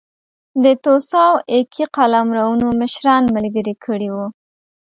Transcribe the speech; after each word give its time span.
د 0.63 0.65
توسا 0.83 1.23
او 1.31 1.35
اکي 1.57 1.85
قلمرونو 1.95 2.67
مشران 2.81 3.23
ملګري 3.35 3.73
کړي 3.85 4.09
وو. 4.15 4.27